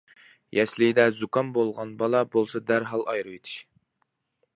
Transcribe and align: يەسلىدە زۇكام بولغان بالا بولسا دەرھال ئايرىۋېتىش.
يەسلىدە 0.57 1.03
زۇكام 1.17 1.51
بولغان 1.57 1.91
بالا 1.99 2.21
بولسا 2.37 2.63
دەرھال 2.73 3.05
ئايرىۋېتىش. 3.13 3.59